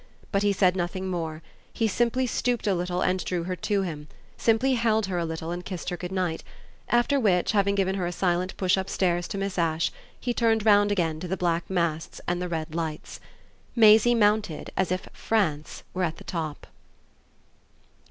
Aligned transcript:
But 0.31 0.41
he 0.41 0.51
said 0.51 0.75
nothing 0.75 1.09
more; 1.11 1.43
he 1.71 1.87
simply 1.87 2.25
stooped 2.25 2.65
a 2.65 2.73
little 2.73 3.03
and 3.03 3.23
drew 3.23 3.43
her 3.43 3.55
to 3.57 3.83
him 3.83 4.07
simply 4.35 4.73
held 4.73 5.05
her 5.05 5.19
a 5.19 5.25
little 5.25 5.51
and 5.51 5.63
kissed 5.63 5.91
her 5.91 5.95
goodnight; 5.95 6.43
after 6.89 7.19
which, 7.19 7.51
having 7.51 7.75
given 7.75 7.93
her 7.93 8.07
a 8.07 8.11
silent 8.11 8.57
push 8.57 8.77
upstairs 8.77 9.27
to 9.27 9.37
Miss 9.37 9.59
Ash, 9.59 9.91
he 10.19 10.33
turned 10.33 10.65
round 10.65 10.91
again 10.91 11.19
to 11.19 11.27
the 11.27 11.37
black 11.37 11.69
masts 11.69 12.19
and 12.27 12.41
the 12.41 12.49
red 12.49 12.73
lights. 12.73 13.19
Maisie 13.75 14.15
mounted 14.15 14.71
as 14.75 14.91
if 14.91 15.07
France 15.13 15.83
were 15.93 16.01
at 16.03 16.17
the 16.17 16.23
top. 16.23 16.65